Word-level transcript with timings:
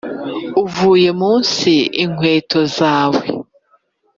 uvuye 0.63 1.09
mu 1.19 1.31
nsi, 1.41 1.75
inkweto 2.03 2.59
zawe 2.77 3.25